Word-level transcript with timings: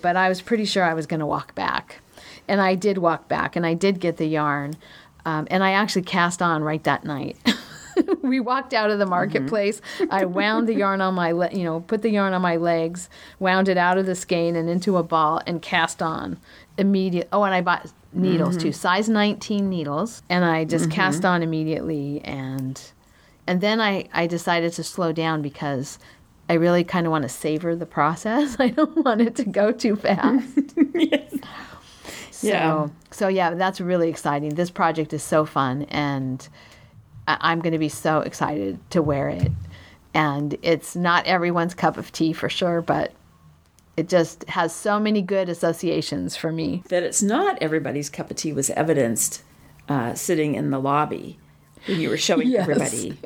but 0.00 0.16
I 0.16 0.28
was 0.28 0.40
pretty 0.40 0.64
sure 0.64 0.84
I 0.84 0.94
was 0.94 1.06
going 1.06 1.20
to 1.20 1.26
walk 1.26 1.54
back. 1.54 2.00
And 2.46 2.60
I 2.60 2.74
did 2.74 2.98
walk 2.98 3.28
back 3.28 3.56
and 3.56 3.66
I 3.66 3.74
did 3.74 4.00
get 4.00 4.16
the 4.16 4.26
yarn. 4.26 4.74
Um, 5.24 5.46
and 5.50 5.62
I 5.62 5.72
actually 5.72 6.02
cast 6.02 6.40
on 6.40 6.62
right 6.62 6.82
that 6.84 7.04
night. 7.04 7.36
we 8.22 8.40
walked 8.40 8.72
out 8.72 8.90
of 8.90 8.98
the 8.98 9.06
marketplace. 9.06 9.80
Mm-hmm. 9.98 10.12
I 10.12 10.24
wound 10.24 10.68
the 10.68 10.74
yarn 10.74 11.00
on 11.00 11.14
my, 11.14 11.32
le- 11.32 11.52
you 11.52 11.64
know, 11.64 11.80
put 11.80 12.02
the 12.02 12.10
yarn 12.10 12.32
on 12.32 12.42
my 12.42 12.56
legs, 12.56 13.08
wound 13.38 13.68
it 13.68 13.76
out 13.76 13.98
of 13.98 14.06
the 14.06 14.14
skein 14.14 14.56
and 14.56 14.68
into 14.68 14.96
a 14.96 15.02
ball, 15.02 15.40
and 15.46 15.60
cast 15.60 16.00
on 16.02 16.38
immediate. 16.78 17.28
Oh, 17.32 17.42
and 17.44 17.54
I 17.54 17.60
bought 17.60 17.92
needles 18.12 18.56
too, 18.56 18.68
mm-hmm. 18.68 18.72
size 18.72 19.08
19 19.08 19.68
needles, 19.68 20.22
and 20.28 20.44
I 20.44 20.64
just 20.64 20.86
mm-hmm. 20.86 20.94
cast 20.94 21.24
on 21.24 21.42
immediately. 21.42 22.20
And 22.24 22.80
and 23.46 23.60
then 23.60 23.80
I 23.80 24.08
I 24.14 24.26
decided 24.26 24.72
to 24.74 24.82
slow 24.82 25.12
down 25.12 25.42
because 25.42 25.98
I 26.50 26.54
really 26.54 26.82
kind 26.84 27.06
of 27.06 27.10
want 27.12 27.22
to 27.22 27.28
savor 27.28 27.76
the 27.76 27.86
process. 27.86 28.56
I 28.66 28.68
don't 28.68 29.04
want 29.04 29.20
it 29.20 29.36
to 29.36 29.44
go 29.44 29.72
too 29.72 29.96
fast. 29.96 30.46
So, 32.30 32.46
Yeah. 32.46 32.88
So 33.10 33.28
yeah, 33.28 33.50
that's 33.54 33.80
really 33.82 34.08
exciting. 34.08 34.54
This 34.54 34.70
project 34.70 35.12
is 35.12 35.22
so 35.22 35.44
fun, 35.44 35.82
and 35.90 36.48
I- 37.28 37.36
I'm 37.40 37.60
going 37.60 37.74
to 37.74 37.78
be 37.78 37.90
so 37.90 38.20
excited 38.20 38.78
to 38.90 39.02
wear 39.02 39.28
it. 39.28 39.52
And 40.14 40.56
it's 40.62 40.96
not 40.96 41.26
everyone's 41.26 41.74
cup 41.74 41.98
of 41.98 42.10
tea 42.12 42.32
for 42.32 42.48
sure, 42.48 42.80
but 42.80 43.12
it 43.98 44.08
just 44.08 44.48
has 44.48 44.74
so 44.74 44.98
many 44.98 45.20
good 45.20 45.50
associations 45.50 46.34
for 46.34 46.50
me. 46.50 46.82
that 46.88 47.02
it's 47.02 47.22
not 47.22 47.58
everybody's 47.60 48.08
cup 48.08 48.30
of 48.30 48.36
tea 48.38 48.52
was 48.54 48.70
evidenced 48.70 49.42
uh, 49.90 50.14
sitting 50.14 50.54
in 50.54 50.70
the 50.70 50.78
lobby 50.78 51.38
when 51.86 52.00
you 52.00 52.08
were 52.08 52.16
showing 52.16 52.48
Yes. 52.56 52.62
everybody 52.62 53.18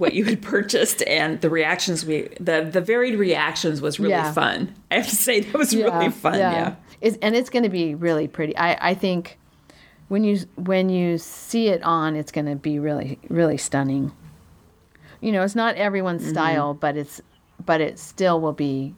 what 0.00 0.14
you 0.14 0.24
had 0.24 0.40
purchased 0.40 1.02
and 1.02 1.40
the 1.42 1.50
reactions 1.50 2.04
we 2.06 2.28
the 2.40 2.68
the 2.76 2.80
varied 2.80 3.16
reactions 3.18 3.80
was 3.82 4.00
really 4.00 4.12
Yeah. 4.12 4.32
fun. 4.32 4.74
I 4.90 4.94
have 4.96 5.08
to 5.08 5.16
say 5.16 5.40
that 5.40 5.54
was 5.56 5.74
really 5.76 6.10
fun. 6.10 6.38
Yeah. 6.38 6.74
It's, 7.02 7.16
and 7.22 7.34
it's 7.36 7.50
going 7.50 7.62
to 7.62 7.68
be 7.70 7.94
really 7.94 8.26
pretty. 8.28 8.56
I, 8.56 8.90
I 8.90 8.94
think 8.94 9.38
when 10.08 10.24
you 10.24 10.38
when 10.56 10.88
you 10.88 11.18
see 11.18 11.68
it 11.68 11.82
on, 11.82 12.16
it's 12.16 12.32
going 12.32 12.46
to 12.46 12.56
be 12.56 12.78
really 12.78 13.18
really 13.28 13.56
stunning. 13.58 14.12
You 15.20 15.32
know, 15.32 15.42
it's 15.42 15.54
not 15.54 15.76
everyone's 15.76 16.22
Mm-hmm. 16.22 16.30
style, 16.32 16.74
but 16.74 16.96
it's 16.96 17.20
but 17.64 17.80
it 17.82 17.98
still 17.98 18.40
will 18.40 18.54
be 18.54 18.94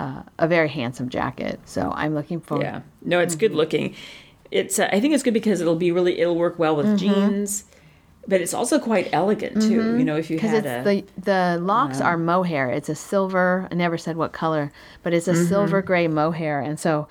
uh, 0.00 0.22
a 0.38 0.48
very 0.48 0.68
handsome 0.68 1.08
jacket. 1.10 1.60
So 1.66 1.92
I'm 1.94 2.14
looking 2.14 2.40
forward. 2.40 2.64
Yeah. 2.64 2.80
No, 3.02 3.20
it's 3.20 3.34
good 3.34 3.52
looking. 3.54 3.94
It's 4.50 4.78
uh, 4.78 4.88
I 4.90 4.98
think 5.00 5.12
it's 5.12 5.22
good 5.22 5.34
because 5.34 5.60
it'll 5.60 5.76
be 5.76 5.92
really 5.92 6.18
it'll 6.20 6.36
work 6.36 6.58
well 6.58 6.74
with 6.76 6.86
Mm-hmm. 6.86 6.96
jeans, 6.96 7.64
but 8.28 8.40
it's 8.42 8.52
also 8.54 8.78
quite 8.78 9.08
elegant 9.12 9.62
too. 9.62 9.96
You 9.98 10.04
know, 10.04 10.16
if 10.16 10.30
you 10.30 10.36
because 10.36 10.50
had 10.50 10.66
it's 10.66 10.86
a 10.86 11.00
the 11.16 11.22
the 11.56 11.58
locks 11.60 12.00
are 12.00 12.16
mohair. 12.18 12.70
It's 12.70 12.88
a 12.90 12.94
silver. 12.94 13.66
I 13.70 13.74
never 13.74 13.96
said 13.98 14.16
what 14.16 14.32
color, 14.32 14.70
but 15.02 15.12
it's 15.14 15.26
a 15.26 15.32
Mm-hmm. 15.32 15.48
silver 15.48 15.82
gray 15.82 16.06
mohair, 16.08 16.60
and 16.60 16.78
so 16.78 17.08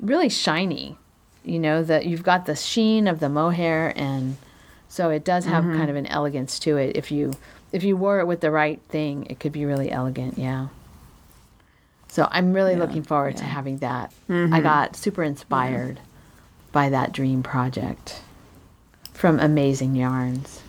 really 0.00 0.28
shiny. 0.28 0.96
You 1.44 1.58
know 1.58 1.82
that 1.82 2.06
you've 2.06 2.22
got 2.22 2.46
the 2.46 2.54
sheen 2.56 3.06
of 3.06 3.20
the 3.20 3.28
mohair, 3.28 3.92
and 3.96 4.36
so 4.88 5.10
it 5.10 5.24
does 5.24 5.44
have 5.44 5.64
Mm-hmm. 5.64 5.76
kind 5.76 5.90
of 5.90 5.96
an 5.96 6.06
elegance 6.06 6.58
to 6.60 6.76
it. 6.78 6.96
If 6.96 7.10
you 7.10 7.32
if 7.72 7.82
you 7.82 7.96
wore 7.96 8.20
it 8.20 8.26
with 8.26 8.40
the 8.40 8.50
right 8.52 8.80
thing, 8.88 9.26
it 9.28 9.40
could 9.40 9.52
be 9.52 9.64
really 9.66 9.90
elegant. 9.90 10.38
Yeah. 10.38 10.68
So 12.08 12.28
I'm 12.30 12.52
really 12.52 12.76
looking 12.76 13.02
forward 13.02 13.36
to 13.38 13.44
having 13.44 13.78
that. 13.78 14.12
Mm-hmm. 14.30 14.54
I 14.54 14.60
got 14.60 14.94
super 14.94 15.24
inspired 15.24 15.98
by 16.70 16.88
that 16.90 17.12
dream 17.12 17.42
project 17.42 18.20
from 19.14 19.40
Amazing 19.40 19.94
Yarns. 19.96 20.60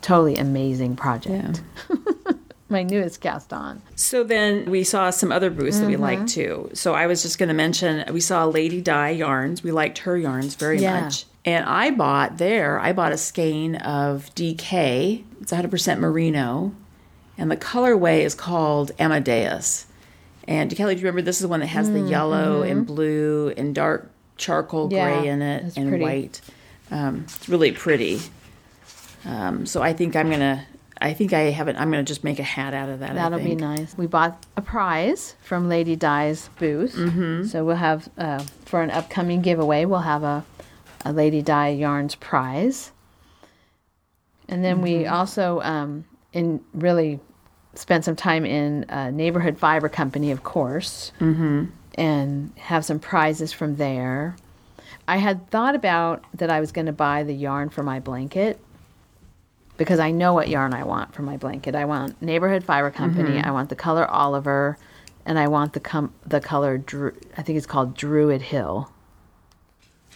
Totally 0.00 0.36
amazing 0.36 0.96
project. 0.96 1.62
My 2.68 2.82
newest 2.82 3.20
cast 3.20 3.52
on. 3.52 3.82
So 3.96 4.24
then 4.24 4.70
we 4.70 4.82
saw 4.82 5.10
some 5.10 5.30
other 5.30 5.50
booths 5.50 5.78
that 5.80 5.86
we 5.86 5.92
Mm-hmm. 5.94 6.02
liked 6.02 6.28
too. 6.28 6.70
So 6.72 6.94
I 6.94 7.06
was 7.06 7.20
just 7.22 7.38
going 7.38 7.48
to 7.50 7.54
mention 7.54 8.04
we 8.12 8.20
saw 8.20 8.46
Lady 8.46 8.80
Dye 8.80 9.10
yarns. 9.10 9.62
We 9.62 9.72
liked 9.72 9.98
her 9.98 10.16
yarns 10.16 10.54
very 10.54 10.78
Yeah. 10.80 11.02
much. 11.02 11.26
And 11.44 11.64
I 11.66 11.90
bought 11.90 12.38
there, 12.38 12.78
I 12.80 12.92
bought 12.92 13.12
a 13.12 13.18
skein 13.18 13.74
of 13.76 14.32
DK. 14.34 15.24
It's 15.42 15.52
100% 15.52 15.98
merino. 15.98 16.72
And 17.36 17.50
the 17.50 17.56
colorway 17.56 18.20
is 18.20 18.34
called 18.34 18.92
Amadeus. 18.98 19.86
And 20.48 20.74
Kelly, 20.74 20.94
do 20.94 21.00
you 21.00 21.06
remember 21.06 21.22
this 21.22 21.36
is 21.36 21.42
the 21.42 21.48
one 21.48 21.60
that 21.60 21.66
has 21.66 21.90
the 21.90 22.00
yellow 22.00 22.62
and 22.62 22.86
blue 22.86 23.52
and 23.56 23.74
dark 23.74 24.10
charcoal 24.36 24.86
Mm-hmm. 24.88 24.96
Yeah, 24.96 25.18
gray 25.20 25.28
in 25.28 25.42
it 25.42 25.76
and 25.76 25.88
pretty. 25.90 26.02
white? 26.04 26.40
Um, 26.92 27.22
it's 27.24 27.48
really 27.48 27.72
pretty. 27.72 28.20
Um, 29.24 29.66
so 29.66 29.82
I 29.82 29.92
think 29.92 30.14
I'm 30.14 30.30
gonna. 30.30 30.66
I 31.00 31.14
think 31.14 31.32
I 31.32 31.50
haven't. 31.50 31.76
I'm 31.76 31.90
gonna 31.90 32.04
just 32.04 32.22
make 32.22 32.38
a 32.38 32.44
hat 32.44 32.74
out 32.74 32.88
of 32.88 33.00
that. 33.00 33.14
That'll 33.14 33.40
be 33.40 33.56
nice. 33.56 33.96
We 33.96 34.06
bought 34.06 34.46
a 34.56 34.62
prize 34.62 35.34
from 35.42 35.68
Lady 35.68 35.96
Dye's 35.96 36.48
booth. 36.58 36.94
Mm-hmm. 36.94 37.44
So 37.46 37.64
we'll 37.64 37.76
have, 37.76 38.08
uh, 38.16 38.44
for 38.66 38.82
an 38.82 38.90
upcoming 38.90 39.42
giveaway, 39.42 39.84
we'll 39.84 40.00
have 40.00 40.22
a, 40.22 40.44
a 41.04 41.12
Lady 41.12 41.42
Dye 41.42 41.70
Yarns 41.70 42.14
prize. 42.14 42.92
And 44.48 44.62
then 44.62 44.82
we 44.82 45.06
also 45.06 45.60
um, 45.62 46.04
in 46.32 46.60
really 46.74 47.20
spent 47.74 48.04
some 48.04 48.16
time 48.16 48.44
in 48.44 48.84
a 48.88 49.10
neighborhood 49.10 49.58
fiber 49.58 49.88
company, 49.88 50.30
of 50.30 50.44
course, 50.44 51.10
mm-hmm. 51.18 51.64
and 51.94 52.52
have 52.58 52.84
some 52.84 52.98
prizes 52.98 53.52
from 53.52 53.76
there. 53.76 54.36
I 55.08 55.16
had 55.18 55.50
thought 55.50 55.74
about 55.74 56.24
that 56.34 56.50
I 56.50 56.60
was 56.60 56.72
going 56.72 56.86
to 56.86 56.92
buy 56.92 57.22
the 57.22 57.34
yarn 57.34 57.68
for 57.68 57.82
my 57.82 58.00
blanket 58.00 58.58
because 59.76 59.98
I 59.98 60.10
know 60.10 60.34
what 60.34 60.48
yarn 60.48 60.74
I 60.74 60.84
want 60.84 61.14
for 61.14 61.22
my 61.22 61.36
blanket. 61.36 61.74
I 61.74 61.84
want 61.86 62.20
Neighborhood 62.22 62.62
Fiber 62.64 62.90
Company. 62.90 63.38
I 63.40 63.50
want 63.50 63.68
the 63.68 63.76
color 63.76 64.06
Oliver, 64.06 64.78
and 65.26 65.38
I 65.38 65.48
want 65.48 65.72
the 65.72 65.80
com- 65.80 66.12
the 66.26 66.40
color 66.40 66.78
Dru- 66.78 67.16
I 67.36 67.42
think 67.42 67.56
it's 67.56 67.66
called 67.66 67.96
Druid 67.96 68.42
Hill. 68.42 68.90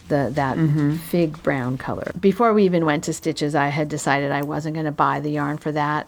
The 0.09 0.31
that 0.35 0.57
fig 1.01 1.43
brown 1.43 1.79
color. 1.79 2.13
Before 2.21 2.55
we 2.55 2.65
even 2.65 2.85
went 2.85 3.03
to 3.05 3.13
Stitches, 3.13 3.57
I 3.57 3.69
had 3.69 3.89
decided 3.89 4.31
I 4.31 4.43
wasn't 4.43 4.75
going 4.75 4.87
to 4.87 4.93
buy 4.93 5.19
the 5.19 5.31
yarn 5.31 5.59
for 5.59 5.73
that 5.73 6.07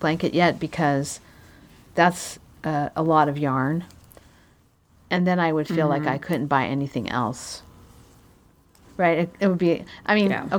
blanket 0.00 0.34
yet 0.34 0.60
because 0.60 1.18
that's 1.94 2.38
uh, 2.62 2.90
a 2.94 3.02
lot 3.02 3.26
of 3.28 3.38
yarn, 3.38 3.84
and 5.10 5.26
then 5.26 5.40
I 5.40 5.52
would 5.52 5.66
feel 5.66 5.88
like 5.88 6.06
I 6.06 6.18
couldn't 6.18 6.48
buy 6.48 6.66
anything 6.66 7.08
else. 7.08 7.62
Right? 8.98 9.18
It, 9.18 9.30
it 9.40 9.48
would 9.48 9.58
be. 9.58 9.84
I 10.06 10.14
mean, 10.16 10.30
Yeah. 10.30 10.44
okay. 10.44 10.56